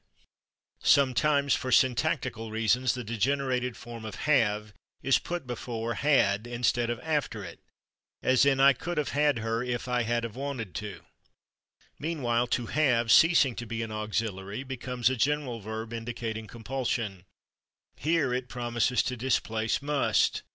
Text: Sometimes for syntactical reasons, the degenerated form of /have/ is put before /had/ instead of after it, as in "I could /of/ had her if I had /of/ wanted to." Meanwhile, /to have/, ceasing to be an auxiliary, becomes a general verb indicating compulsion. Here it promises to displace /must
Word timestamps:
Sometimes 0.81 1.53
for 1.53 1.71
syntactical 1.71 2.49
reasons, 2.49 2.95
the 2.95 3.03
degenerated 3.03 3.77
form 3.77 4.03
of 4.03 4.15
/have/ 4.21 4.73
is 5.03 5.19
put 5.19 5.45
before 5.45 5.93
/had/ 5.93 6.47
instead 6.47 6.89
of 6.89 6.99
after 7.01 7.43
it, 7.43 7.59
as 8.23 8.43
in 8.43 8.59
"I 8.59 8.73
could 8.73 8.97
/of/ 8.97 9.09
had 9.09 9.37
her 9.37 9.61
if 9.61 9.87
I 9.87 10.01
had 10.01 10.23
/of/ 10.23 10.33
wanted 10.33 10.73
to." 10.73 11.01
Meanwhile, 11.99 12.47
/to 12.47 12.69
have/, 12.71 13.11
ceasing 13.11 13.55
to 13.57 13.67
be 13.67 13.83
an 13.83 13.91
auxiliary, 13.91 14.63
becomes 14.63 15.07
a 15.11 15.15
general 15.15 15.59
verb 15.59 15.93
indicating 15.93 16.47
compulsion. 16.47 17.25
Here 17.95 18.33
it 18.33 18.49
promises 18.49 19.03
to 19.03 19.15
displace 19.15 19.77
/must 19.83 20.41